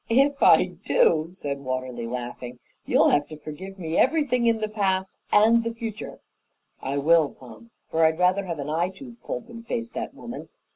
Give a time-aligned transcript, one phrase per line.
[0.09, 2.57] "If I do," said Watterly, laughing,
[2.87, 6.21] "you'll have to forgive me everything in the past and the future."
[6.81, 10.49] "I will, Tom, for I'd rather have an eye tooth pulled than face that woman.